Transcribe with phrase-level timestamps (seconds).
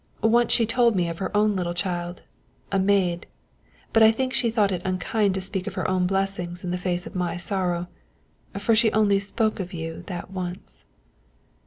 [0.23, 2.23] Once she told me of her own little child,
[2.71, 3.27] a maid
[3.93, 6.77] but I think she thought it unkind to speak of her own blessings in the
[6.79, 7.85] face of my sorrow,
[8.57, 10.85] for she only spoke of you that once."